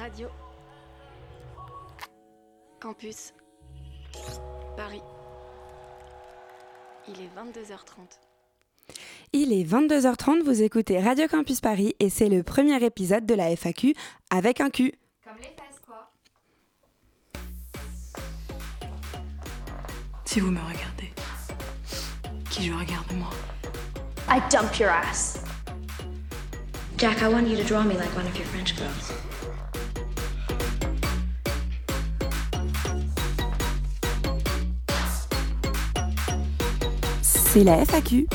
[0.00, 0.28] Radio.
[2.80, 3.34] Campus.
[4.74, 5.02] Paris.
[7.06, 8.96] Il est 22h30.
[9.34, 13.54] Il est 22h30, vous écoutez Radio Campus Paris et c'est le premier épisode de la
[13.54, 13.94] FAQ
[14.30, 14.94] avec un Q.
[15.22, 16.10] Comme les fesses, quoi.
[20.24, 21.12] Si vous me regardez,
[22.50, 23.28] qui je regarde moi?
[24.30, 25.44] I dump your ass.
[26.96, 29.29] Jack, I want you to draw me like one of your French girls.
[37.52, 38.28] C'est la FAQ.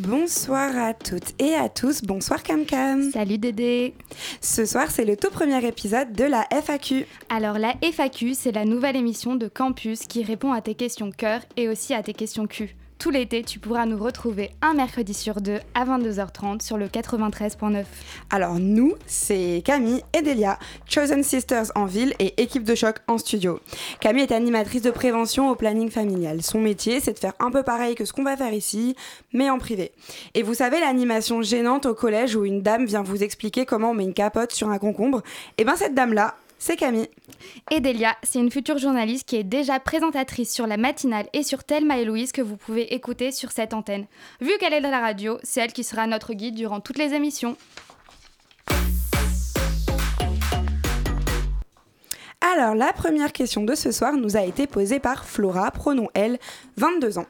[0.00, 3.12] Bonsoir à toutes et à tous, bonsoir Cam Cam.
[3.12, 3.94] Salut Dédé.
[4.40, 7.06] Ce soir, c'est le tout premier épisode de la FAQ.
[7.28, 11.42] Alors la FAQ, c'est la nouvelle émission de Campus qui répond à tes questions cœur
[11.56, 12.74] et aussi à tes questions cul.
[13.02, 17.82] Tout l'été, tu pourras nous retrouver un mercredi sur deux à 22h30 sur le 93.9.
[18.30, 20.56] Alors nous, c'est Camille et Delia,
[20.88, 23.58] Chosen Sisters en ville et équipe de choc en studio.
[23.98, 26.44] Camille est animatrice de prévention au planning familial.
[26.44, 28.94] Son métier, c'est de faire un peu pareil que ce qu'on va faire ici,
[29.32, 29.90] mais en privé.
[30.34, 33.94] Et vous savez l'animation gênante au collège où une dame vient vous expliquer comment on
[33.94, 35.22] met une capote sur un concombre
[35.58, 37.08] Eh bien cette dame-là, c'est Camille.
[37.72, 41.64] Et Delia, c'est une future journaliste qui est déjà présentatrice sur la matinale et sur
[41.64, 44.06] Thelma et Louise que vous pouvez écouter sur cette antenne.
[44.40, 47.14] Vu qu'elle est dans la radio, c'est elle qui sera notre guide durant toutes les
[47.14, 47.56] émissions.
[52.54, 56.38] Alors la première question de ce soir nous a été posée par Flora, pronom elle,
[56.76, 57.26] 22 ans.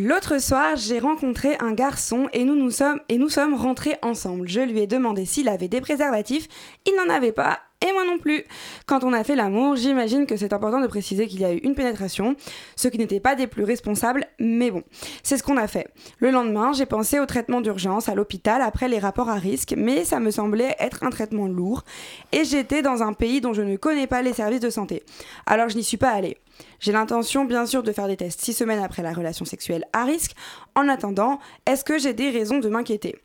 [0.00, 4.48] L'autre soir, j'ai rencontré un garçon et nous nous sommes, et nous sommes rentrés ensemble.
[4.48, 6.46] Je lui ai demandé s'il avait des préservatifs.
[6.86, 8.44] Il n'en avait pas et moi non plus.
[8.86, 11.58] Quand on a fait l'amour, j'imagine que c'est important de préciser qu'il y a eu
[11.58, 12.36] une pénétration,
[12.76, 14.84] ce qui n'était pas des plus responsables, mais bon,
[15.24, 15.88] c'est ce qu'on a fait.
[16.18, 20.04] Le lendemain, j'ai pensé au traitement d'urgence à l'hôpital après les rapports à risque, mais
[20.04, 21.84] ça me semblait être un traitement lourd,
[22.32, 25.04] et j'étais dans un pays dont je ne connais pas les services de santé.
[25.46, 26.36] Alors je n'y suis pas allée.
[26.80, 30.04] J'ai l'intention bien sûr de faire des tests six semaines après la relation sexuelle à
[30.04, 30.32] risque.
[30.74, 33.16] En attendant, est-ce que j'ai des raisons de m'inquiéter?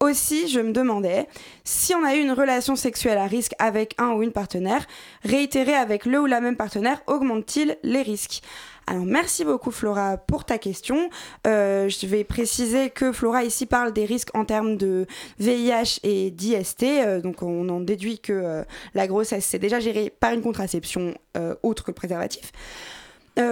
[0.00, 1.28] Aussi, je me demandais
[1.64, 4.86] si on a eu une relation sexuelle à risque avec un ou une partenaire,
[5.24, 8.42] réitérer avec le ou la même partenaire augmente-t-il les risques?
[8.86, 11.08] Alors merci beaucoup Flora pour ta question.
[11.46, 15.06] Euh, je vais préciser que Flora ici parle des risques en termes de
[15.38, 16.82] VIH et d'IST.
[16.82, 21.14] Euh, donc on en déduit que euh, la grossesse c'est déjà géré par une contraception
[21.62, 22.52] autre que le préservatif.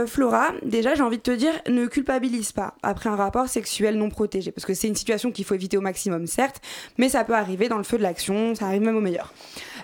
[0.07, 4.11] Flora, déjà j'ai envie de te dire, ne culpabilise pas après un rapport sexuel non
[4.11, 6.61] protégé, parce que c'est une situation qu'il faut éviter au maximum, certes,
[6.99, 9.33] mais ça peut arriver dans le feu de l'action, ça arrive même au meilleur.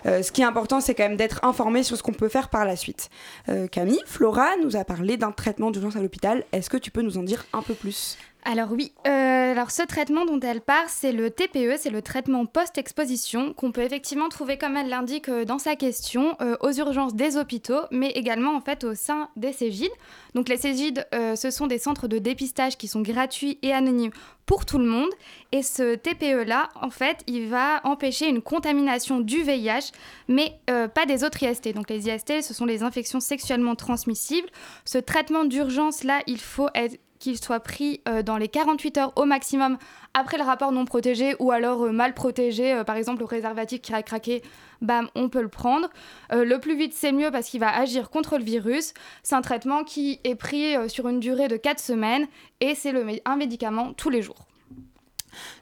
[0.07, 2.49] Euh, ce qui est important, c'est quand même d'être informé sur ce qu'on peut faire
[2.49, 3.09] par la suite.
[3.49, 6.43] Euh, Camille, Flora nous a parlé d'un traitement d'urgence à l'hôpital.
[6.51, 8.17] Est-ce que tu peux nous en dire un peu plus?
[8.45, 12.45] Alors oui, euh, alors ce traitement dont elle parle, c'est le TPE, c'est le traitement
[12.45, 17.81] post-exposition, qu'on peut effectivement trouver, comme elle l'indique dans sa question, aux urgences des hôpitaux,
[17.91, 19.91] mais également en fait au sein des Cégides.
[20.33, 24.11] Donc les Cégides, ce sont des centres de dépistage qui sont gratuits et anonymes
[24.47, 25.09] pour tout le monde.
[25.51, 29.91] Et ce TPE-là, en fait, il va empêcher une contamination du VIH,
[30.27, 31.73] mais euh, pas des autres IST.
[31.75, 34.49] Donc les IST, ce sont les infections sexuellement transmissibles.
[34.85, 39.25] Ce traitement d'urgence-là, il faut être qu'il soit pris euh, dans les 48 heures au
[39.25, 39.77] maximum
[40.13, 43.81] après le rapport non protégé ou alors euh, mal protégé, euh, par exemple le préservatif
[43.81, 44.41] qui a craqué,
[44.81, 45.89] bam, on peut le prendre.
[46.31, 48.93] Le plus vite c'est mieux parce qu'il va agir contre le virus.
[49.23, 52.27] C'est un traitement qui est pris sur une durée de 4 semaines
[52.61, 52.93] et c'est
[53.25, 54.47] un médicament tous les jours.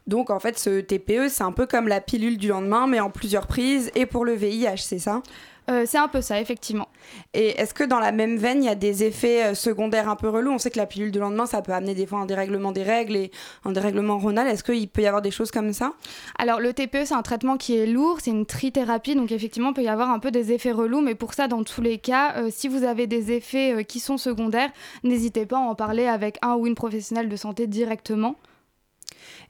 [0.06, 3.10] Donc en fait, ce TPE, c'est un peu comme la pilule du lendemain, mais en
[3.10, 5.22] plusieurs prises, et pour le VIH, c'est ça?
[5.70, 6.88] Euh, c'est un peu ça, effectivement.
[7.34, 10.16] Et est-ce que dans la même veine, il y a des effets euh, secondaires un
[10.16, 10.52] peu relous?
[10.52, 12.82] On sait que la pilule du lendemain, ça peut amener des fois un dérèglement des
[12.82, 13.30] règles et
[13.64, 14.46] un dérèglement hormonal.
[14.46, 15.92] Est-ce qu'il peut y avoir des choses comme ça?
[16.38, 19.74] Alors le TPE, c'est un traitement qui est lourd, c'est une trithérapie, donc effectivement, il
[19.74, 22.36] peut y avoir un peu des effets relous, mais pour ça, dans tous les cas,
[22.36, 24.70] euh, si vous avez des effets euh, qui sont secondaires,
[25.02, 28.36] n'hésitez pas à en parler avec un ou une professionnelle de santé directement.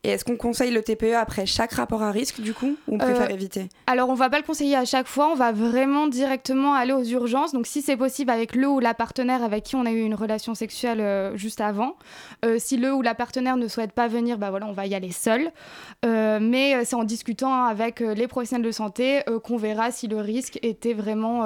[0.05, 2.99] Et est-ce qu'on conseille le TPE après chaque rapport à risque, du coup Ou on
[2.99, 3.69] préfère Euh, éviter?
[3.87, 7.03] Alors, on va pas le conseiller à chaque fois, on va vraiment directement aller aux
[7.03, 7.53] urgences.
[7.53, 10.15] Donc, si c'est possible avec le ou la partenaire avec qui on a eu une
[10.15, 11.97] relation sexuelle euh, juste avant.
[12.45, 14.95] Euh, si le ou la partenaire ne souhaite pas venir, bah voilà, on va y
[14.95, 15.51] aller seul.
[16.05, 20.93] Mais c'est en discutant avec les professionnels de santé qu'on verra si le risque était
[20.93, 21.45] vraiment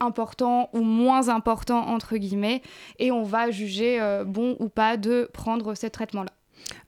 [0.00, 2.62] important ou moins important entre guillemets,
[2.98, 6.30] et on va juger bon ou pas de prendre ce traitement-là.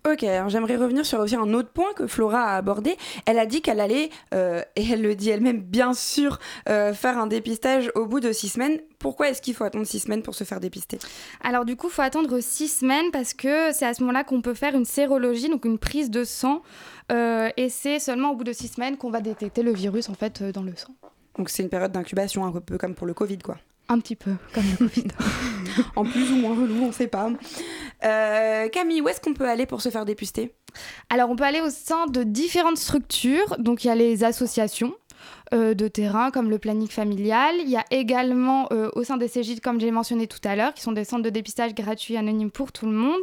[0.04, 2.96] Ok, alors j'aimerais revenir sur aussi un autre point que Flora a abordé.
[3.24, 7.18] Elle a dit qu'elle allait, euh, et elle le dit elle-même, bien sûr, euh, faire
[7.18, 8.80] un dépistage au bout de six semaines.
[8.98, 10.98] Pourquoi est-ce qu'il faut attendre six semaines pour se faire dépister?
[11.42, 14.42] Alors du coup, il faut attendre six semaines parce que c'est à ce moment-là qu'on
[14.42, 16.62] peut faire une sérologie, donc une prise de sang,
[17.12, 20.14] euh, et c'est seulement au bout de six semaines qu'on va détecter le virus en
[20.14, 20.94] fait dans le sang.
[21.38, 23.56] Donc c'est une période d'incubation, un peu comme pour le Covid, quoi.
[23.92, 25.08] Un petit peu, comme le Covid.
[25.96, 27.30] en plus ou moins relou, on ne sait pas.
[28.04, 30.54] Euh, Camille, où est-ce qu'on peut aller pour se faire dépister
[31.10, 33.56] Alors, on peut aller au sein de différentes structures.
[33.58, 34.94] Donc, il y a les associations.
[35.54, 37.54] euh, de terrain comme le planning familial.
[37.60, 40.72] Il y a également euh, au sein des CGID, comme j'ai mentionné tout à l'heure,
[40.72, 43.20] qui sont des centres de dépistage gratuits anonymes pour tout le monde.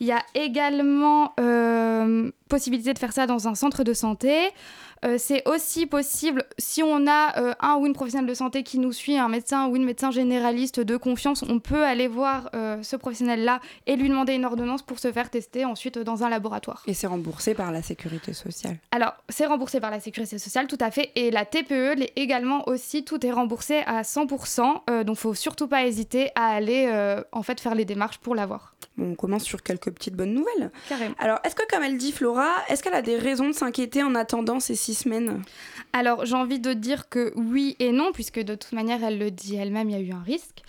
[0.00, 1.32] Il y a également
[2.48, 4.34] possibilité de faire ça dans un centre de santé.
[5.04, 8.78] Euh, c'est aussi possible si on a euh, un ou une professionnelle de santé qui
[8.78, 12.82] nous suit, un médecin ou une médecin généraliste de confiance, on peut aller voir euh,
[12.82, 16.82] ce professionnel-là et lui demander une ordonnance pour se faire tester ensuite dans un laboratoire.
[16.86, 18.76] Et c'est remboursé par la sécurité sociale.
[18.90, 22.68] Alors, c'est remboursé par la sécurité sociale, tout à fait, et la TPE l'est également
[22.68, 26.70] aussi, tout est remboursé à 100%, euh, donc faut surtout pas hésiter à aller
[27.32, 28.74] en fait faire les démarches pour l'avoir.
[28.96, 30.70] Bon, on commence sur quelques petites bonnes nouvelles.
[30.88, 31.14] Carrément.
[31.18, 34.14] Alors, est-ce que comme elle dit Flora, est-ce qu'elle a des raisons de s'inquiéter en
[34.14, 35.42] attendant ces six semaines
[35.92, 39.30] Alors, j'ai envie de dire que oui et non, puisque de toute manière, elle le
[39.30, 40.62] dit elle-même, il y a eu un risque.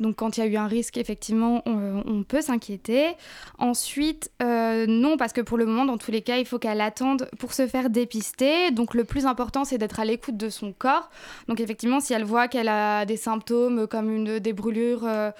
[0.00, 3.14] Donc, quand il y a eu un risque, effectivement, on, peut s'inquiéter.
[3.58, 6.80] Ensuite, euh, non, parce que pour le moment, dans tous les cas, il faut qu'elle
[6.80, 8.70] attende pour se faire dépister.
[8.70, 11.10] Donc, le plus important, c'est d'être à l'écoute de son corps.
[11.48, 15.30] Donc, effectivement, si elle voit qu'elle a des symptômes comme une, des brûlures euh,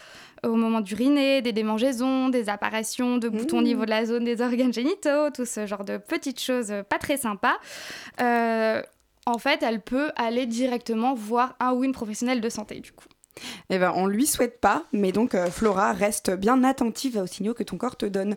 [0.48, 3.64] au moment d'uriner, des démangeaisons, des apparitions de boutons au Mmh.
[3.64, 7.16] niveau de la zone des organes génitaux, tout ce genre de petites choses pas très
[7.16, 7.56] sympas,
[8.20, 8.82] euh,
[9.26, 13.04] en fait, elle peut aller directement voir un ou une professionnelle de santé, du coup.
[13.70, 17.54] Eh ben, on lui souhaite pas, mais donc euh, Flora reste bien attentive aux signaux
[17.54, 18.34] que ton corps te donne.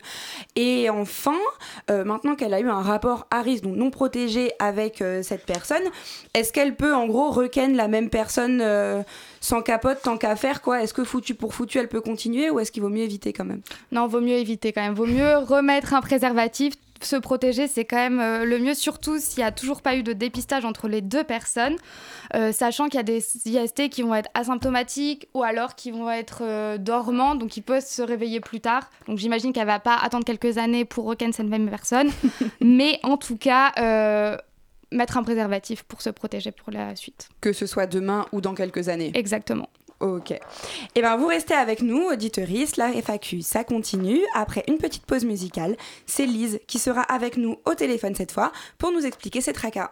[0.56, 1.38] Et enfin,
[1.90, 5.46] euh, maintenant qu'elle a eu un rapport à risque, donc non protégé avec euh, cette
[5.46, 5.84] personne,
[6.34, 8.64] est-ce qu'elle peut en gros requenne la même personne
[9.40, 10.82] sans capote tant qu'à faire quoi?
[10.84, 13.46] Est-ce que foutu pour foutu, elle peut continuer ou est-ce qu'il vaut mieux éviter quand
[13.46, 13.62] même?
[13.92, 14.94] Non, vaut mieux éviter quand même.
[14.94, 16.74] Vaut mieux remettre un préservatif.
[17.02, 20.04] Se protéger, c'est quand même euh, le mieux, surtout s'il n'y a toujours pas eu
[20.04, 21.76] de dépistage entre les deux personnes,
[22.36, 26.10] euh, sachant qu'il y a des IST qui vont être asymptomatiques ou alors qui vont
[26.10, 28.90] être euh, dormants, donc ils peuvent se réveiller plus tard.
[29.08, 32.10] Donc j'imagine qu'elle va pas attendre quelques années pour requin cette même personne,
[32.62, 33.72] mais en tout cas,
[34.92, 37.30] mettre un préservatif pour se protéger pour la suite.
[37.40, 39.12] Que ce soit demain ou dans quelques années.
[39.14, 39.70] Exactement.
[40.02, 40.34] Ok.
[40.96, 42.78] Eh bien, vous restez avec nous, auditeuristes.
[42.78, 44.20] La FAQ, ça continue.
[44.34, 45.78] Après une petite pause musicale,
[46.08, 49.92] c'est Lise qui sera avec nous au téléphone cette fois pour nous expliquer ses tracas.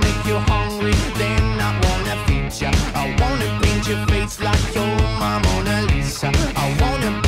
[0.00, 2.70] make you hungry, then I wanna feed ya.
[2.94, 6.30] I wanna paint your face like you're my Mona Lisa.
[6.56, 7.27] I wanna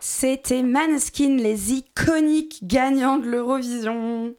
[0.00, 4.34] C'était Maneskin, les iconiques gagnants de l'Eurovision.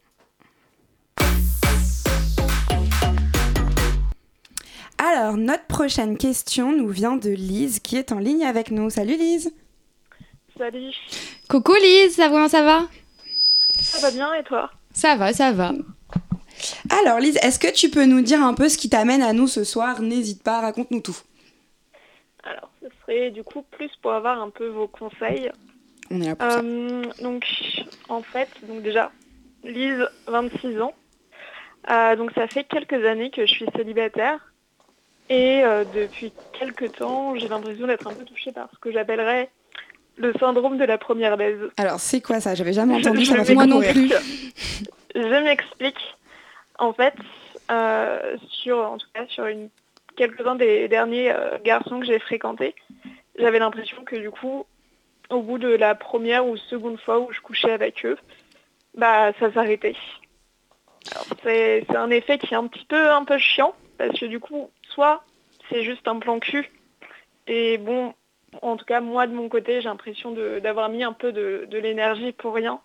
[4.98, 8.90] Alors, notre prochaine question nous vient de Lise qui est en ligne avec nous.
[8.90, 9.54] Salut Lise
[10.58, 10.94] Salut,
[11.50, 12.88] Coucou Lise, ça, comment ça va?
[13.72, 14.72] Ça va bien et toi?
[14.94, 15.74] Ça va, ça va.
[16.90, 19.48] Alors Lise, est-ce que tu peux nous dire un peu ce qui t'amène à nous
[19.48, 20.02] ce soir?
[20.02, 21.18] N'hésite pas, raconte-nous tout.
[22.44, 25.52] Alors, ce serait du coup plus pour avoir un peu vos conseils.
[26.10, 26.60] On est là pour ça.
[26.60, 27.46] Euh, donc,
[28.08, 29.12] en fait, donc déjà,
[29.66, 30.94] Lise, 26 ans.
[31.90, 34.40] Euh, donc, ça fait quelques années que je suis célibataire.
[35.30, 39.50] Et euh, depuis quelques temps, j'ai l'impression d'être un peu touchée par ce que j'appellerais
[40.18, 41.60] le syndrome de la première baise.
[41.78, 42.56] Alors, c'est quoi ça?
[42.56, 44.12] J'avais jamais entendu, ça Moi non plus.
[45.16, 46.00] Je m'explique.
[46.78, 47.14] En fait,
[47.72, 49.70] euh, sur, en tout cas, sur une,
[50.16, 52.76] quelques-uns des derniers euh, garçons que j'ai fréquentés,
[53.38, 54.66] j'avais l'impression que du coup,
[55.30, 58.18] au bout de la première ou seconde fois où je couchais avec eux,
[58.96, 59.96] bah ça s'arrêtait.
[61.12, 64.26] Alors, C'est c'est un effet qui est un petit peu un peu chiant parce que
[64.26, 65.24] du coup, soit
[65.70, 66.70] c'est juste un plan cul
[67.48, 68.14] et bon,
[68.62, 71.78] en tout cas moi de mon côté, j'ai l'impression d'avoir mis un peu de, de
[71.78, 72.80] l'énergie pour rien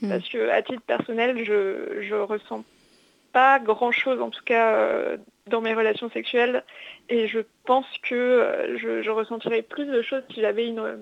[0.00, 0.08] Mm.
[0.08, 2.64] parce que à titre personnel, je je ressens
[3.32, 5.16] pas grand chose en tout cas euh,
[5.48, 6.64] dans mes relations sexuelles
[7.08, 10.96] et je pense que euh, je, je ressentirais plus de choses si j'avais une euh,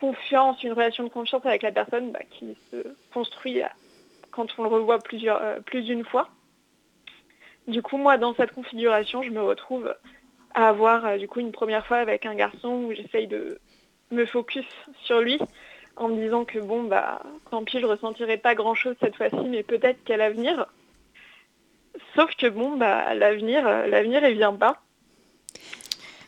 [0.00, 2.76] confiance, une relation de confiance avec la personne bah, qui se
[3.12, 3.60] construit
[4.30, 6.28] quand on le revoit plusieurs, plus d'une fois.
[7.68, 9.94] Du coup, moi, dans cette configuration, je me retrouve
[10.54, 13.60] à avoir euh, du coup une première fois avec un garçon où j'essaye de
[14.10, 14.64] me focus
[15.04, 15.38] sur lui
[15.96, 17.20] en me disant que bon bah
[17.50, 20.66] tant pis je ressentirai pas grand chose cette fois-ci mais peut-être qu'à l'avenir
[22.14, 24.80] sauf que bon bah l'avenir euh, l'avenir il vient pas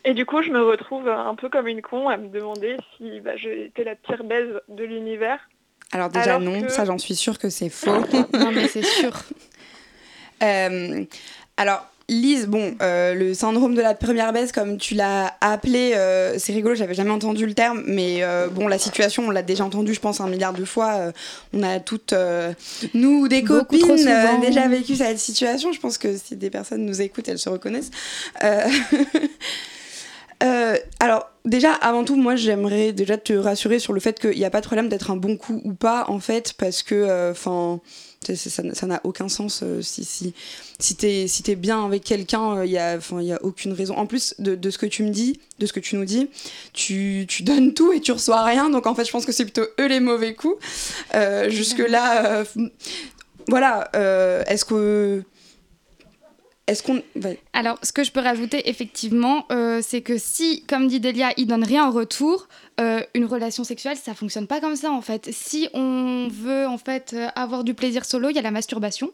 [0.05, 3.21] et du coup je me retrouve un peu comme une con à me demander si
[3.21, 5.39] bah, j'étais la pire baise de l'univers
[5.93, 8.05] Alors déjà Alors non, que- ça j'en suis sûre que c'est faux.
[8.35, 9.13] Non mais c'est sûr.
[10.43, 11.05] Euh,
[11.57, 16.37] alors, Lise, bon, euh, le syndrome de la première baisse, comme tu l'as appelé, euh,
[16.39, 19.65] c'est rigolo, j'avais jamais entendu le terme, mais euh, bon, la situation, on l'a déjà
[19.65, 21.13] entendu, je pense, un milliard de fois.
[21.53, 22.13] on a toutes,
[22.95, 25.73] nous, des Beaucoup copines, déjà vécu cette situation.
[25.73, 27.93] Je pense que si des personnes nous écoutent, elles se reconnaissent.
[30.43, 34.37] Euh, euh, alors, déjà, avant tout, moi, j'aimerais déjà te rassurer sur le fait qu'il
[34.37, 37.31] n'y a pas de problème d'être un bon coup ou pas, en fait, parce que,
[37.31, 37.81] enfin,
[38.35, 40.35] ça n'a aucun sens euh, si, si,
[40.79, 42.99] si t'es si t'es bien avec quelqu'un, il y a,
[43.43, 43.97] aucune raison.
[43.97, 46.29] En plus de, ce que tu me dis, de ce que tu nous dis,
[46.73, 48.71] tu, tu donnes tout et tu reçois rien.
[48.71, 50.63] Donc en fait, je pense que c'est plutôt eux les mauvais coups.
[51.15, 52.45] Euh, jusque là,
[53.49, 53.91] voilà.
[53.97, 55.23] euh, Est-ce que
[56.71, 57.39] est-ce qu'on ouais.
[57.53, 61.47] Alors, ce que je peux rajouter, effectivement, euh, c'est que si, comme dit Delia, il
[61.47, 62.49] donne rien en retour,
[62.81, 65.29] euh, une relation sexuelle, ça fonctionne pas comme ça, en fait.
[65.33, 69.11] Si on veut, en fait, euh, avoir du plaisir solo, il y a la masturbation.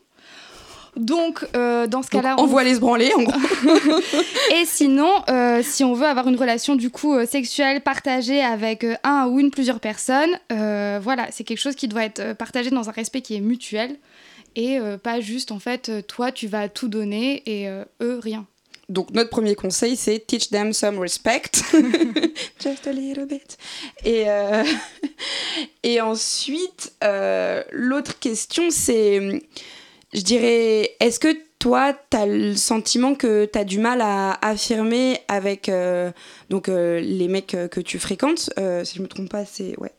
[0.96, 3.40] Donc, euh, dans ce cas-là, on on voit les se branler en gros.
[4.54, 8.86] Et sinon, euh, si on veut avoir une relation du coup euh, sexuelle partagée avec
[9.04, 12.92] un ou une plusieurs personnes, voilà, c'est quelque chose qui doit être partagé dans un
[12.92, 13.96] respect qui est mutuel
[14.56, 18.18] et euh, pas juste en fait, euh, toi tu vas tout donner et euh, eux
[18.18, 18.46] rien.
[18.88, 21.50] Donc notre premier conseil, c'est teach them some respect.
[22.60, 23.58] Just a little bit.
[24.04, 24.64] Et, euh,
[25.82, 29.42] et ensuite, euh, l'autre question, c'est,
[30.14, 34.38] je dirais, est-ce que toi, tu as le sentiment que tu as du mal à
[34.46, 36.12] affirmer avec euh,
[36.50, 39.74] donc, euh, les mecs euh, que tu fréquentes euh, Si je me trompe pas, c'est...
[39.78, 39.90] Ouais.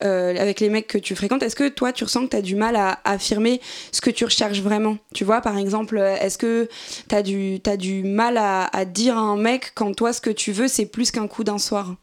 [0.00, 2.56] Avec les mecs que tu fréquentes, est-ce que toi, tu ressens que tu as du
[2.56, 3.60] mal à affirmer
[3.92, 4.98] ce que tu recherches vraiment?
[5.14, 6.68] Tu vois, par exemple, est-ce que
[7.08, 10.30] tu as du, du mal à, à dire à un mec quand toi, ce que
[10.30, 11.94] tu veux, c'est plus qu'un coup d'un soir?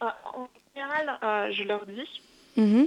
[0.00, 2.20] Ah, en général, je leur dis.
[2.56, 2.86] Mhm.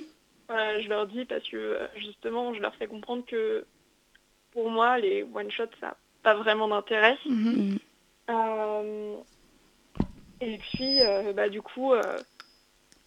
[0.50, 3.66] Je leur dis parce que euh, justement, je leur fais comprendre que
[4.52, 7.18] pour moi, les one-shots, ça n'a pas vraiment d'intérêt.
[7.26, 7.78] Mhm.
[8.30, 9.16] Euh,
[10.42, 12.02] et puis, euh, bah, du coup, euh,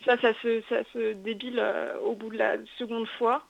[0.04, 3.45] ça, ça se, ça se débile euh, au bout de la seconde fois.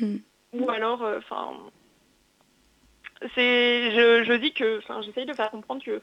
[0.00, 0.16] Hmm.
[0.52, 1.52] Ou alors, enfin,
[3.34, 6.02] c'est, je, je dis que, enfin, j'essaye de faire comprendre que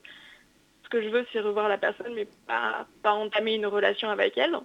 [0.83, 4.37] ce que je veux, c'est revoir la personne, mais pas, pas entamer une relation avec
[4.37, 4.57] elle.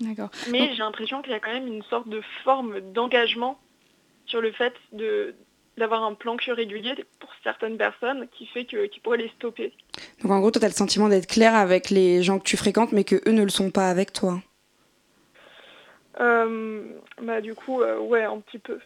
[0.00, 0.30] D'accord.
[0.50, 3.58] Mais j'ai l'impression qu'il y a quand même une sorte de forme d'engagement
[4.26, 5.34] sur le fait de
[5.76, 9.72] d'avoir un plan cul régulier pour certaines personnes qui fait que qui pourrait les stopper.
[10.22, 12.92] Donc en gros, toi, t'as le sentiment d'être clair avec les gens que tu fréquentes,
[12.92, 14.40] mais que eux ne le sont pas avec toi.
[16.20, 16.82] Euh,
[17.22, 18.78] bah du coup, euh, ouais, un petit peu.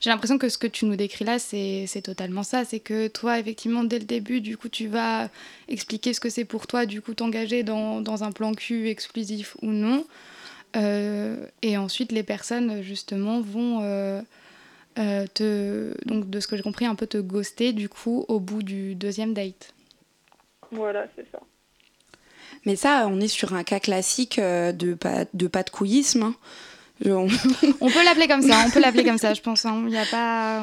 [0.00, 2.64] J'ai l'impression que ce que tu nous décris là, c'est c'est totalement ça.
[2.64, 5.28] C'est que toi, effectivement, dès le début, du coup, tu vas
[5.68, 9.56] expliquer ce que c'est pour toi, du coup, t'engager dans, dans un plan cul exclusif
[9.62, 10.04] ou non.
[10.76, 14.20] Euh, et ensuite, les personnes, justement, vont euh,
[14.98, 15.94] euh, te.
[16.06, 18.94] Donc, de ce que j'ai compris, un peu te ghoster, du coup, au bout du
[18.94, 19.74] deuxième date.
[20.72, 21.40] Voilà, c'est ça.
[22.64, 26.22] Mais ça, on est sur un cas classique de pas de, pas de couillisme.
[26.24, 26.34] hein.
[27.04, 29.64] On- peut l'appeler comme ça, on peut l'appeler comme ça, je pense.
[29.66, 29.82] hein.
[29.84, 30.62] Il n'y a pas.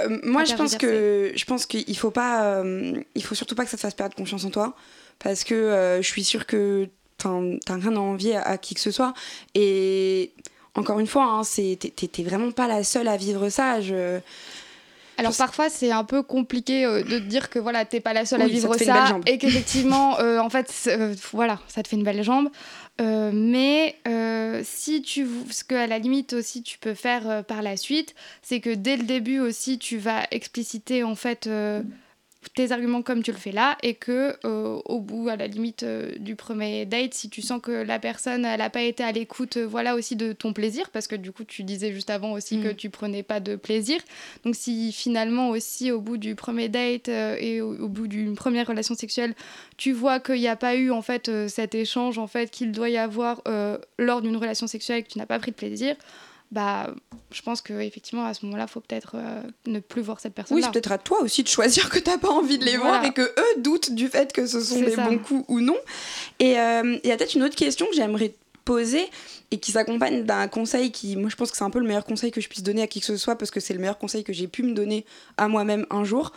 [0.00, 3.64] Euh, moi, je pense que je pense qu'il faut pas, euh, il faut surtout pas
[3.64, 4.74] que ça te fasse perdre confiance en toi,
[5.18, 7.28] parce que euh, je suis sûre que t'as
[7.74, 9.12] rien à envier à, à qui que ce soit.
[9.54, 10.32] Et
[10.76, 13.80] encore une fois, hein, t'es vraiment pas la seule à vivre ça.
[13.80, 14.20] Je...
[15.18, 18.24] Alors parfois c'est un peu compliqué euh, de te dire que voilà t'es pas la
[18.24, 19.22] seule à Oui, ça vivre ça jambe.
[19.26, 22.48] et qu'effectivement euh, en fait euh, voilà ça te fait une belle jambe
[23.00, 23.96] mais
[24.64, 28.60] si tu ce que à la limite aussi tu peux faire par la suite c'est
[28.60, 31.48] que dès le début aussi tu vas expliciter en fait
[32.54, 35.82] tes arguments comme tu le fais là et que euh, au bout à la limite
[35.82, 39.12] euh, du premier date si tu sens que la personne elle a pas été à
[39.12, 42.32] l'écoute euh, voilà aussi de ton plaisir parce que du coup tu disais juste avant
[42.32, 42.62] aussi Mm.
[42.62, 44.00] que tu prenais pas de plaisir
[44.44, 48.66] donc si finalement aussi au bout du premier date et au, au bout d'une première
[48.66, 49.34] relation sexuelle,
[49.76, 52.88] tu vois qu'il n'y a pas eu en fait cet échange en fait qu'il doit
[52.88, 53.42] y avoir
[53.98, 55.96] lors d'une relation sexuelle et que tu n'as pas pris de plaisir,
[56.50, 56.94] bah
[57.30, 60.36] je pense que effectivement à ce moment-là, faut peut-être euh, ne plus voir cette Oui,
[60.36, 60.66] personne-là.
[60.66, 63.12] c'est peut-être à toi aussi de choisir que t'as pas envie de les voir et
[63.12, 65.06] que eux doutent du fait que ce sont des ça.
[65.08, 65.76] bons coups ou non.
[66.38, 68.34] Et euh, il y a peut-être une autre question que j'aimerais
[68.64, 69.06] poser
[69.50, 72.04] et qui s'accompagne d'un conseil qui, moi, je pense que c'est un peu le meilleur
[72.04, 73.96] conseil que je puisse donner à qui que ce soit parce que c'est le meilleur
[73.98, 75.06] conseil que j'ai pu me donner
[75.38, 76.32] à moi-même un jour.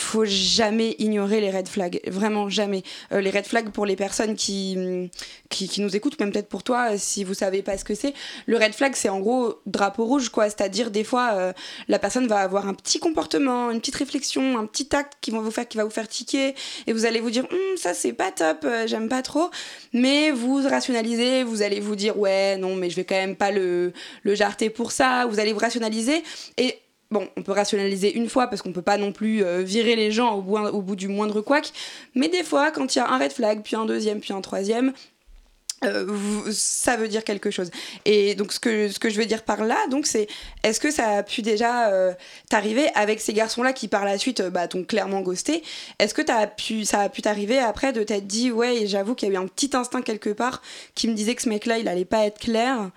[0.00, 2.82] Faut jamais ignorer les red flags, vraiment jamais.
[3.12, 5.08] Euh, les red flags pour les personnes qui, hum,
[5.48, 8.14] qui, nous écoutent, même peut-être pour toi, euh, si vous savez pas ce que c'est.
[8.46, 10.46] Le red flag, c'est en gros drapeau rouge, quoi.
[10.46, 11.52] C'est-à-dire, des fois, euh,
[11.88, 15.40] la personne va avoir un petit comportement, une petite réflexion, un petit acte qui, vont
[15.40, 16.54] vous faire, qui va vous faire tiquer,
[16.86, 19.50] et vous allez vous dire, Hum, ça c'est pas top, j'aime pas trop.
[19.92, 23.50] Mais vous rationalisez, vous allez vous dire, ouais, non, mais je vais quand même pas
[23.50, 25.26] le, le jarter pour ça.
[25.26, 26.22] Vous allez vous rationaliser,
[26.56, 26.78] et
[27.10, 30.12] Bon, on peut rationaliser une fois parce qu'on peut pas non plus euh, virer les
[30.12, 31.72] gens au bout, du moindre couac.
[32.14, 34.40] Mais des fois, quand il y a un red flag, puis un deuxième, puis un
[34.40, 34.92] troisième,
[35.82, 36.06] euh,
[36.52, 37.72] ça veut dire quelque chose.
[38.04, 40.28] Et donc, ce que, je veux dire par là, donc, c'est
[40.62, 42.12] est-ce que ça a pu déjà euh,
[42.48, 45.64] t'arriver avec ces garçons-là qui, par la suite, bah, t'ont clairement ghosté?
[45.98, 46.46] Est-ce que ça a
[47.08, 50.02] pu t'arriver après de t'être dit, ouais, j'avoue qu'il y a eu un petit instinct
[50.02, 50.62] quelque part
[50.94, 52.90] qui me disait que ce mec-là, il allait pas être clair?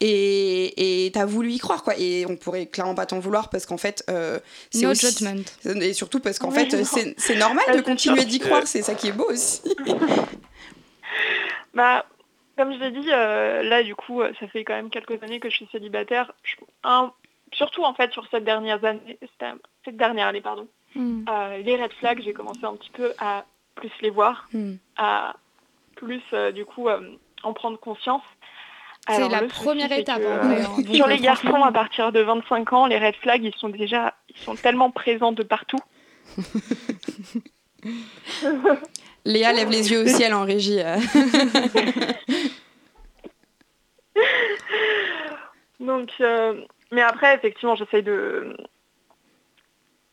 [0.00, 1.94] Et et t'as voulu y croire, quoi.
[1.98, 4.38] Et on pourrait clairement pas t'en vouloir parce qu'en fait, euh,
[4.70, 5.42] c'est No aussi- judgment.
[5.82, 7.14] Et surtout parce qu'en Oui, fait, non.
[7.16, 9.62] c'est normal de continuer d'y croire, c'est ça qui est beau aussi.
[11.74, 12.06] Bah,
[12.56, 15.40] comme je l'ai dit, euh, là, du coup, euh, ça fait quand même quelques années
[15.40, 16.32] que je suis célibataire.
[16.42, 17.12] Je- un-
[17.52, 19.18] surtout, en fait, sur cette dernière année,
[19.84, 20.66] cette, dernière année, pardon.
[20.94, 21.24] Hmm.
[21.28, 24.76] Euh, les red flags, j'ai commencé un petit peu à plus les voir, Hmm.
[24.96, 25.36] à
[25.96, 27.00] plus, euh, du coup, euh,
[27.42, 28.22] en prendre conscience.
[29.08, 30.76] C'est la souci, première étape, que, euh, hein.
[30.76, 33.68] Donc, sur euh, les garçons, à partir de 25 ans, les red flags, ils sont
[33.68, 35.78] déjà ils sont tellement présents de partout.
[39.24, 40.80] Léa lève les yeux au ciel en régie.
[40.80, 40.98] euh.
[45.80, 46.60] Donc, euh,
[46.92, 48.56] mais après, effectivement, j'essaye de.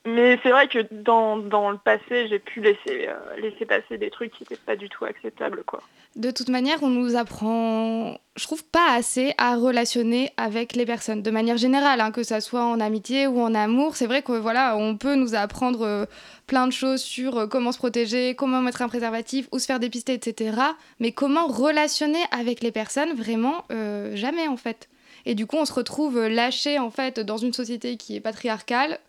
[0.05, 4.09] Mais c'est vrai que dans, dans le passé, j'ai pu laisser, euh, laisser passer des
[4.09, 5.81] trucs qui n'étaient pas du tout acceptables, quoi.
[6.17, 11.21] De toute manière, on nous apprend, je trouve pas assez à relationner avec les personnes,
[11.21, 13.95] de manière générale, hein, que ça soit en amitié ou en amour.
[13.95, 16.05] C'est vrai que voilà, on peut nous apprendre euh,
[16.47, 19.79] plein de choses sur euh, comment se protéger, comment mettre un préservatif, où se faire
[19.79, 20.57] dépister, etc.
[20.99, 24.89] Mais comment relationner avec les personnes, vraiment euh, jamais en fait.
[25.25, 28.99] Et du coup, on se retrouve lâché en fait dans une société qui est patriarcale,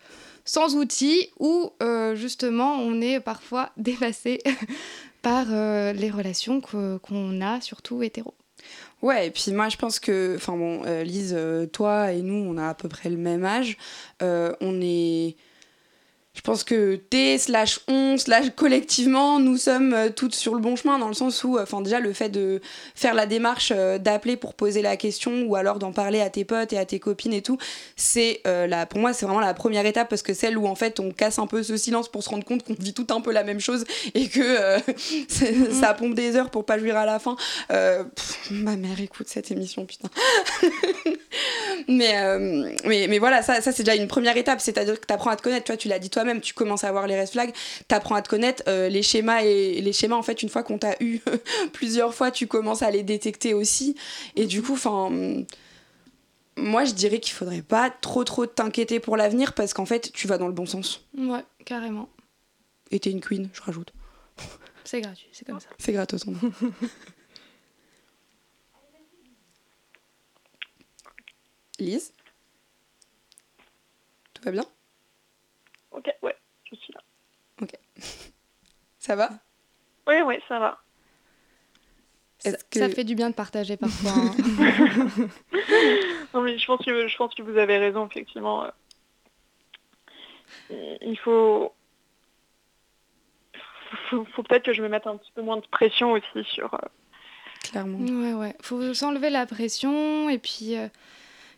[0.45, 1.73] sans outils, où
[2.13, 4.41] justement on est parfois dépassé
[5.23, 8.33] par les relations qu'on a, surtout hétéro.
[9.05, 12.33] Ouais, et puis moi je pense que, enfin bon, euh, Lise, euh, toi et nous,
[12.33, 13.77] on a à peu près le même âge.
[14.23, 15.35] Euh, on est.
[16.35, 20.75] Je pense que T slash on slash collectivement, nous sommes euh, toutes sur le bon
[20.75, 22.61] chemin dans le sens où, enfin déjà le fait de
[22.93, 26.43] faire la démarche euh, d'appeler pour poser la question ou alors d'en parler à tes
[26.43, 27.57] potes et à tes copines et tout,
[27.95, 30.75] c'est euh, la, pour moi c'est vraiment la première étape parce que celle où en
[30.75, 33.21] fait on casse un peu ce silence pour se rendre compte qu'on vit tout un
[33.21, 34.79] peu la même chose et que euh,
[35.29, 37.37] c'est- ça pompe des heures pour pas jouir à la fin.
[37.71, 40.09] Euh, pff, ma mère écoute cette émission, putain.
[41.87, 45.13] mais, euh, mais, mais voilà, ça, ça c'est déjà une première étape, c'est-à-dire que tu
[45.13, 47.29] apprends à te connaître, toi tu l'as dit toi-même, tu commences à voir les red
[47.29, 47.53] flags,
[47.87, 50.63] tu apprends à te connaître, euh, les schémas et les schémas en fait une fois
[50.63, 51.19] qu'on t'a eu
[51.73, 53.95] plusieurs fois, tu commences à les détecter aussi
[54.35, 55.11] et du coup enfin
[56.57, 60.27] moi je dirais qu'il faudrait pas trop trop t'inquiéter pour l'avenir parce qu'en fait tu
[60.27, 61.05] vas dans le bon sens.
[61.17, 62.09] Ouais, carrément.
[62.91, 63.93] Et t'es une queen, je rajoute.
[64.83, 65.67] C'est gratuit, c'est comme ça.
[65.79, 66.39] C'est gratos son nom.
[71.79, 72.13] Lise
[74.33, 74.65] Tout va bien?
[75.91, 76.35] Ok, ouais,
[76.69, 77.01] je suis là.
[78.99, 79.29] Ça va?
[80.07, 80.79] Oui, oui, ça va.
[82.39, 84.11] Ça, Est-ce que- ça fait du bien de partager parfois.
[84.11, 84.35] hein.
[86.33, 88.65] Non, mais je pense que, je pense que vous avez raison, effectivement.
[90.71, 91.71] Euh, Il faut...
[94.09, 96.73] faut, faut peut-être que je me mette un petit peu moins de pression aussi sur...
[96.73, 96.77] euh,
[97.63, 97.99] Clairement.
[97.99, 98.55] Ouais, ouais.
[98.61, 100.87] Faut s'enlever la pression et puis euh,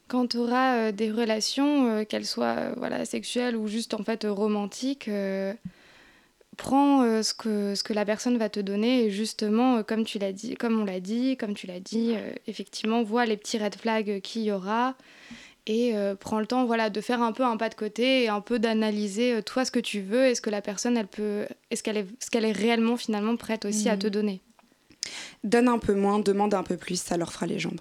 [0.07, 4.25] quand tu auras des relations, euh, qu'elles soient euh, voilà, sexuelles ou juste en fait
[4.25, 5.53] euh, romantiques, euh,
[6.57, 10.03] prends euh, ce, que, ce que la personne va te donner et justement, euh, comme
[10.05, 13.37] tu l'as dit, comme on l'a dit, comme tu l'as dit, euh, effectivement, vois les
[13.37, 14.95] petits red flags qu'il y aura
[15.67, 18.29] et euh, prends le temps voilà, de faire un peu un pas de côté et
[18.29, 21.07] un peu d'analyser euh, toi ce que tu veux et ce que la personne, elle
[21.07, 23.99] peut, est-ce qu'elle est, ce qu'elle est réellement finalement prête aussi à Mhm.
[23.99, 24.41] te donner.
[25.43, 27.79] Donne un peu moins, demande un peu plus, ça leur fera les jambes.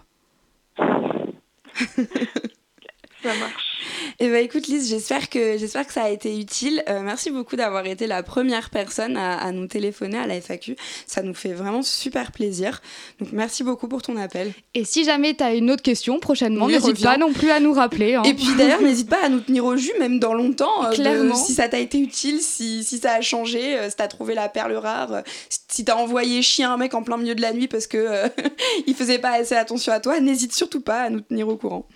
[3.23, 3.66] Ça marche.
[4.21, 6.83] Et bah écoute Lise, j'espère que, j'espère que ça a été utile.
[6.89, 10.77] Euh, merci beaucoup d'avoir été la première personne à, à nous téléphoner à la FAQ.
[11.07, 12.81] Ça nous fait vraiment super plaisir.
[13.21, 14.53] Donc merci beaucoup pour ton appel.
[14.75, 17.73] Et si jamais tu as une autre question prochainement, n'hésite pas non plus à nous
[17.73, 18.15] rappeler.
[18.15, 18.23] hein.
[18.25, 20.95] Et puis d'ailleurs, n'hésite pas à nous tenir au jus, même dans longtemps, euh, de-
[20.97, 21.35] Clairement.
[21.35, 24.49] si ça t'a été utile, si, si ça a changé, euh, si t'as trouvé la
[24.49, 25.23] perle rare,
[25.69, 28.29] si t'as envoyé chier un mec en plein milieu de la nuit parce que euh,
[28.87, 31.87] il faisait pas assez attention à toi, n'hésite surtout pas à nous tenir au courant.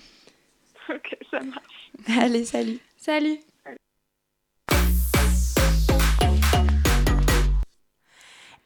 [0.94, 2.20] Ok, ça marche.
[2.20, 2.79] Allez, salut.
[2.96, 3.38] Salut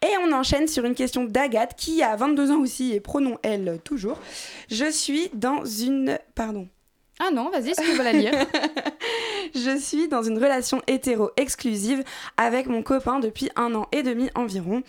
[0.03, 3.79] Et on enchaîne sur une question d'Agathe qui a 22 ans aussi et pronom elle
[3.85, 4.19] toujours.
[4.71, 6.19] Je suis dans une...
[6.35, 6.69] Pardon.
[7.19, 8.33] Ah non, vas-y, si tu veux la lire?
[9.55, 12.05] Je suis dans une relation hétéro exclusive
[12.37, 14.83] avec mon copain depuis un an et demi environ.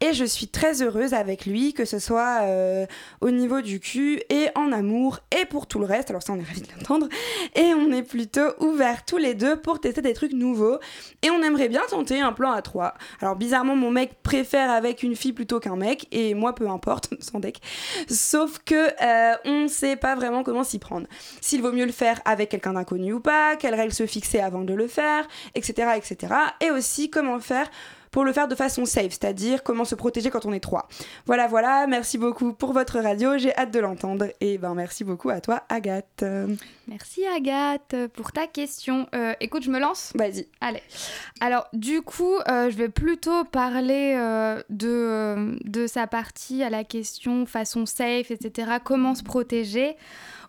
[0.00, 2.86] Et je suis très heureuse avec lui, que ce soit euh,
[3.20, 6.10] au niveau du cul et en amour et pour tout le reste.
[6.10, 7.08] Alors ça, on est ravis de l'entendre.
[7.54, 10.78] Et on est plutôt ouverts tous les deux pour tester des trucs nouveaux.
[11.22, 12.94] Et on aimerait bien tenter un plan à trois.
[13.20, 16.06] Alors bizarrement, mon mec préfère avec une fille plutôt qu'un mec.
[16.12, 17.60] Et moi, peu importe, sans deck.
[18.08, 21.06] Sauf que euh, on sait pas vraiment comment s'y prendre.
[21.40, 24.62] S'il vaut mieux le faire avec quelqu'un d'inconnu ou pas, quelles règles se fixer avant
[24.62, 26.34] de le faire, etc., etc.
[26.60, 27.70] Et aussi comment faire
[28.10, 30.88] pour le faire de façon safe, c'est-à-dire comment se protéger quand on est trois.
[31.26, 34.26] Voilà, voilà, merci beaucoup pour votre radio, j'ai hâte de l'entendre.
[34.40, 36.24] Et ben merci beaucoup à toi, Agathe.
[36.86, 39.06] Merci Agathe pour ta question.
[39.14, 40.46] Euh, écoute, je me lance Vas-y.
[40.60, 40.82] Allez.
[41.40, 46.70] Alors, du coup, euh, je vais plutôt parler euh, de, euh, de sa partie à
[46.70, 48.78] la question façon safe, etc.
[48.82, 49.96] Comment se protéger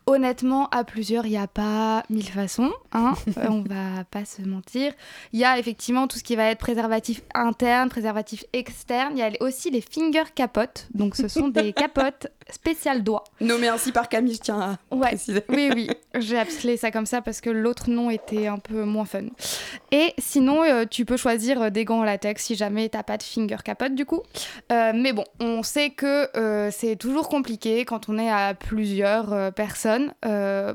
[0.10, 2.72] Honnêtement, à plusieurs, il n'y a pas mille façons.
[2.93, 4.91] Hein Euh, on va pas se mentir.
[5.34, 9.13] Il y a effectivement tout ce qui va être préservatif interne, préservatif externe.
[9.15, 10.88] Il y a aussi les finger capotes.
[10.95, 13.24] Donc, ce sont des capotes spéciales doigts.
[13.42, 15.44] Nommé ainsi par Camille, je tiens à Ouais, préciser.
[15.50, 19.06] oui, oui, j'ai appelé ça comme ça parce que l'autre nom était un peu moins
[19.06, 19.26] fun.
[19.92, 23.18] Et sinon, euh, tu peux choisir euh, des gants en latex si jamais t'as pas
[23.18, 24.22] de finger capote du coup.
[24.72, 29.54] Euh, mais bon, on sait que euh, c'est toujours compliqué quand on est à plusieurs
[29.54, 30.14] personnes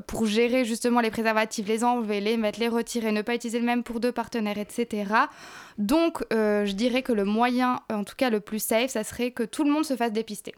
[0.06, 3.64] pour gérer justement les préservatifs, les enlever, les mettre, les retirer, ne pas utiliser le
[3.66, 5.04] même pour deux partenaires, etc.
[5.78, 9.42] Donc, je dirais que le moyen, en tout cas le plus safe, ça serait que
[9.42, 10.54] tout le monde se fasse dépister.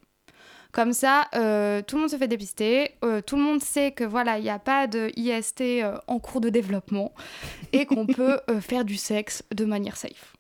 [0.73, 4.05] Comme ça, euh, tout le monde se fait dépister, euh, tout le monde sait que
[4.05, 7.13] voilà, il n'y a pas de IST euh, en cours de développement
[7.73, 10.35] et qu'on peut faire du sexe de manière safe.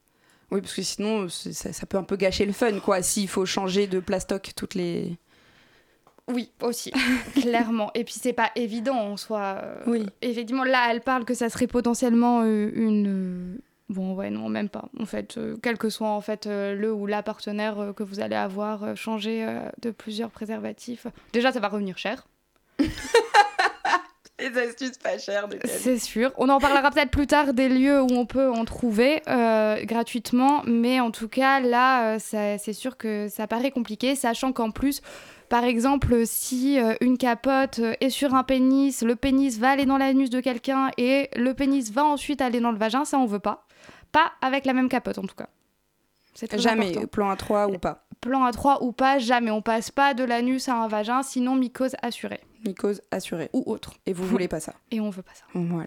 [0.50, 3.46] Oui, parce que sinon, ça, ça peut un peu gâcher le fun, quoi, s'il faut
[3.46, 5.16] changer de plastoc toutes les...
[6.28, 6.92] Oui, aussi,
[7.34, 7.90] clairement.
[7.94, 9.62] Et puis c'est pas évident en soi.
[9.86, 10.06] Oui.
[10.22, 13.60] Effectivement, là, elle parle que ça serait potentiellement une.
[13.88, 14.86] Bon, ouais, non, même pas.
[14.98, 18.02] En fait, euh, quel que soit en fait euh, le ou la partenaire euh, que
[18.02, 19.46] vous allez avoir, changer
[19.80, 21.06] de plusieurs préservatifs.
[21.32, 22.26] Déjà, ça va revenir cher.
[24.38, 25.48] Les astuces pas chères.
[25.64, 26.30] C'est sûr.
[26.36, 29.22] On en parlera peut-être plus tard des lieux où on peut en trouver
[29.84, 35.00] gratuitement, mais en tout cas, là, c'est sûr que ça paraît compliqué, sachant qu'en plus,
[35.48, 40.28] par exemple, si une capote est sur un pénis, le pénis va aller dans l'anus
[40.28, 43.65] de quelqu'un et le pénis va ensuite aller dans le vagin, ça on veut pas.
[44.12, 45.48] Pas avec la même capote en tout cas.
[46.56, 47.06] Jamais, important.
[47.06, 48.06] plan A3 ou pas.
[48.20, 49.50] Plan à 3 ou pas, jamais.
[49.50, 53.50] On passe pas de l'anus à un vagin, sinon mycose assurée Mycose assurée.
[53.52, 53.94] ou autre.
[54.06, 54.74] Et vous voulez pas ça.
[54.90, 55.44] Et on veut pas ça.
[55.54, 55.86] Voilà.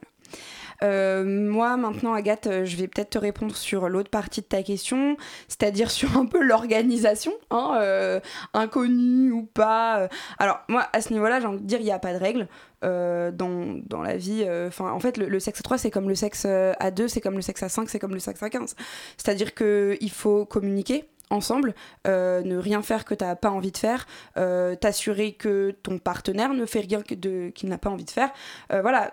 [0.83, 4.63] Euh, moi, maintenant, Agathe, euh, je vais peut-être te répondre sur l'autre partie de ta
[4.63, 8.19] question, c'est-à-dire sur un peu l'organisation, hein, euh,
[8.53, 10.07] inconnue ou pas.
[10.37, 12.47] Alors, moi, à ce niveau-là, j'ai envie de dire, il n'y a pas de règle
[12.83, 14.43] euh, dans, dans la vie.
[14.47, 17.07] euh, Enfin, en fait, le, sexe à 3, c'est comme le sexe euh, à 2,
[17.07, 18.75] c'est comme le sexe à 5, c'est comme le sexe à 15.
[19.17, 21.75] C'est-à-dire qu'il faut communiquer ensemble,
[22.07, 25.99] euh, ne rien faire que tu n'as pas envie de faire, euh, t'assurer que ton
[25.99, 28.31] partenaire ne fait rien qu'il n'a pas envie de faire.
[28.73, 29.11] Euh, voilà,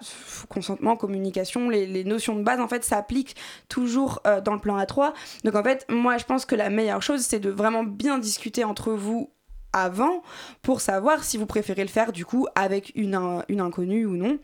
[0.48, 3.37] consentement, communication, les, les notions de base en fait s'appliquent
[3.68, 5.12] toujours euh, dans le plan A3.
[5.44, 8.64] Donc en fait, moi je pense que la meilleure chose c'est de vraiment bien discuter
[8.64, 9.31] entre vous
[9.77, 10.23] avant
[10.62, 14.39] pour savoir si vous préférez le faire du coup avec une, une inconnue ou non.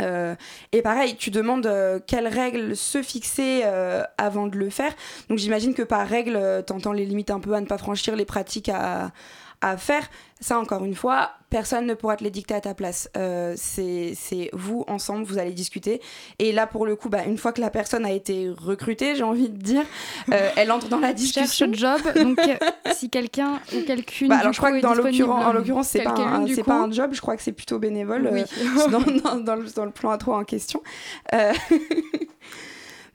[0.00, 0.34] Euh,
[0.72, 4.92] et pareil, tu demandes euh, quelles règles se fixer euh, avant de le faire.
[5.28, 8.24] Donc j'imagine que par règle, t'entends les limites un peu à ne pas franchir, les
[8.24, 9.12] pratiques à,
[9.60, 10.08] à faire.
[10.42, 13.10] Ça, encore une fois, personne ne pourra te les dicter à ta place.
[13.16, 14.14] Euh, c'est
[14.54, 16.00] vous, ensemble, vous allez discuter.
[16.38, 19.22] Et là, pour le coup, bah, une fois que la personne a été recrutée, j'ai
[19.22, 19.84] envie de dire,
[20.32, 21.70] euh, elle entre dans la cherche discussion.
[21.74, 22.00] job.
[22.16, 22.56] Donc, euh,
[22.94, 24.28] si quelqu'un ou quelqu'une.
[24.28, 26.62] Bah, alors, je crois que dans l'occurrence, en l'occurrence, c'est pas, un, coup.
[26.64, 28.26] pas un job, je crois que c'est plutôt bénévole.
[28.28, 28.44] euh,
[28.90, 30.82] dans, dans- dans le, dans le plan A3 en question.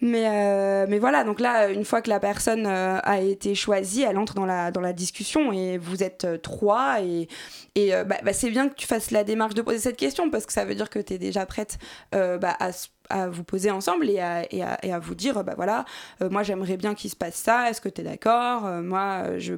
[0.06, 4.04] Mais, euh, mais voilà, donc là, une fois que la personne euh, a été choisie,
[4.04, 7.02] elle entre dans la, discussion et vous êtes euh, trois.
[7.02, 7.28] Et,
[7.74, 10.46] et bah, bah, c'est bien que tu fasses la démarche de poser cette question parce
[10.46, 11.80] que ça veut dire que tu es déjà prête
[12.12, 12.70] bah, à,
[13.10, 15.86] à vous poser ensemble et à, vous dire bah voilà,
[16.22, 19.56] moi j'aimerais bien qu'il se passe ça, est-ce que tu es d'accord Moi, je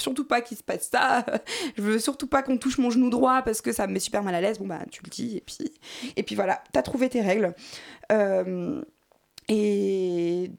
[0.00, 1.24] surtout pas qu'il se passe ça.
[1.76, 4.22] je veux surtout pas qu'on touche mon genou droit parce que ça me met super
[4.22, 4.58] mal à l'aise.
[4.58, 5.72] Bon bah tu le dis et puis
[6.16, 7.54] et puis voilà, t'as trouvé tes règles.
[9.48, 10.50] Et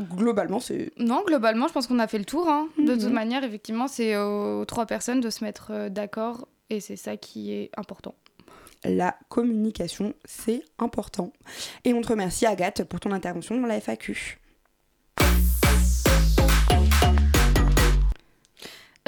[0.00, 2.48] globalement c'est Non, globalement, je pense qu'on a fait le tour.
[2.48, 2.68] hein.
[2.78, 3.12] De toute Mhm.
[3.12, 7.52] manière, effectivement, c'est aux trois personnes de se mettre euh, d'accord et c'est ça qui
[7.52, 8.14] est important.
[8.84, 11.32] la communication, c'est important.
[11.84, 14.40] Et on te remercie Agathe pour ton intervention dans la FAQ.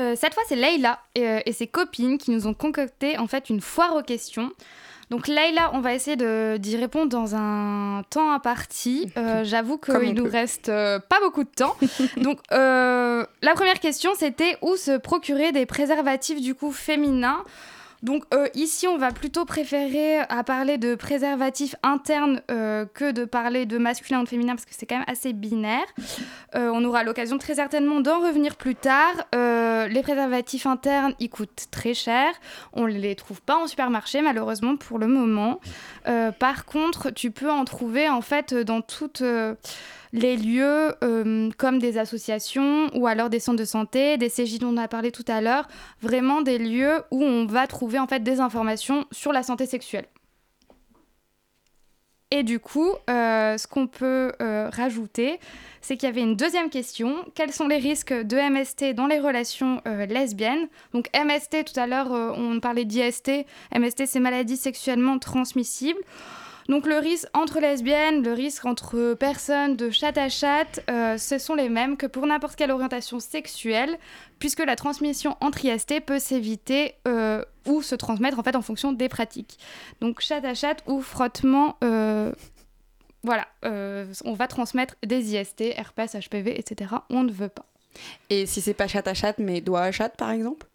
[0.00, 3.26] Euh, cette fois, c'est Leïla et, euh, et ses copines qui nous ont concocté en
[3.28, 4.50] fait une foire aux questions.
[5.10, 6.16] Donc Leïla, on va essayer
[6.58, 9.12] d'y répondre dans un temps imparti.
[9.16, 10.30] Euh, J'avoue qu'il nous peut.
[10.30, 11.76] reste euh, pas beaucoup de temps.
[12.16, 17.44] Donc euh, la première question, c'était où se procurer des préservatifs du coup féminins?
[18.04, 23.24] Donc euh, ici, on va plutôt préférer à parler de préservatifs internes euh, que de
[23.24, 25.86] parler de masculin ou de féminin parce que c'est quand même assez binaire.
[26.54, 29.14] Euh, on aura l'occasion très certainement d'en revenir plus tard.
[29.34, 32.32] Euh, les préservatifs internes, ils coûtent très cher.
[32.74, 35.60] On ne les trouve pas en supermarché, malheureusement, pour le moment.
[36.06, 39.54] Euh, par contre, tu peux en trouver, en fait, dans toutes euh,
[40.14, 44.68] les lieux, euh, comme des associations ou alors des centres de santé, des CJ dont
[44.68, 45.66] on a parlé tout à l'heure.
[46.00, 50.06] Vraiment des lieux où on va trouver, en fait, des informations sur la santé sexuelle.
[52.30, 55.40] Et du coup, euh, ce qu'on peut euh, rajouter,
[55.80, 57.16] c'est qu'il y avait une deuxième question.
[57.34, 60.68] Quels sont les risques de MST dans les relations lesbiennes?
[60.92, 63.30] Donc MST, tout à l'heure, on parlait d'IST.
[63.76, 65.98] MST, c'est maladie sexuellement transmissible.
[66.68, 71.38] Donc le risque entre lesbiennes, le risque entre personnes de chat à chat, euh, ce
[71.38, 73.98] sont les mêmes que pour n'importe quelle orientation sexuelle,
[74.38, 78.92] puisque la transmission entre IST peut s'éviter euh, ou se transmettre en fait en fonction
[78.92, 79.58] des pratiques.
[80.00, 82.32] Donc chat à chat ou frottement, euh,
[83.22, 86.94] voilà, on va transmettre des IST, herpès, HPV, etc.
[87.10, 87.66] On ne veut pas.
[88.30, 90.66] Et si c'est pas chat à chat mais doigt à chat par exemple?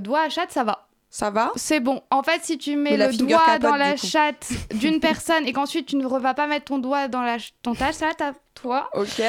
[0.00, 0.87] Doigt à chat, ça va.
[1.18, 2.00] Ça va C'est bon.
[2.12, 5.86] En fait, si tu mets le doigt capote, dans la chatte d'une personne et qu'ensuite
[5.86, 9.20] tu ne vas pas mettre ton doigt dans la ton ta chatte à toi, Ok.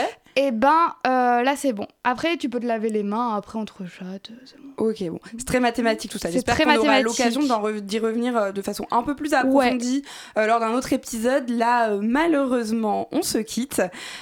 [0.41, 1.85] Et ben euh, là c'est bon.
[2.05, 4.31] Après, tu peux te laver les mains après entre chattes.
[4.45, 4.69] c'est bon.
[4.77, 5.19] Ok, bon.
[5.37, 6.31] C'est très mathématique tout ça.
[6.31, 7.41] J'espère qu'on aura l'occasion
[7.81, 10.01] d'y revenir euh, de façon un peu plus approfondie
[10.37, 11.49] euh, lors d'un autre épisode.
[11.49, 13.81] Là, euh, malheureusement, on se quitte.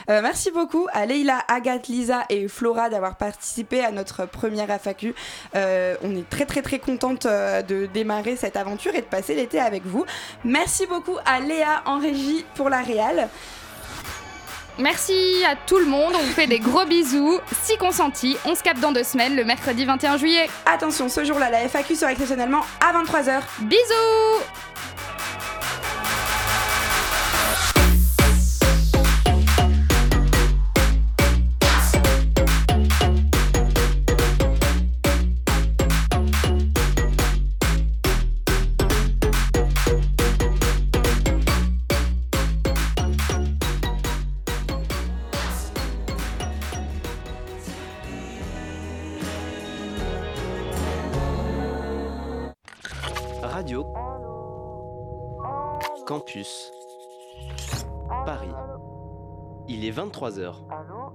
[0.10, 5.14] Euh, merci beaucoup à Leïla, Agathe, Lisa et Flora d'avoir participé à notre première FAQ.
[5.56, 9.36] Euh, on est très très très contente euh, de démarrer cette aventure et de passer
[9.36, 10.04] l'été avec vous.
[10.44, 13.30] Merci beaucoup à Léa en régie pour la réal.
[14.80, 17.40] Merci à tout le monde, on vous fait des gros bisous.
[17.64, 20.48] Si consenti, on se capte dans deux semaines, le mercredi 21 juillet.
[20.68, 23.42] Attention, ce jour-là, la FAQ sera exceptionnellement à 23h.
[23.62, 24.44] Bisous
[60.18, 60.66] 23h.
[60.70, 61.14] Allô?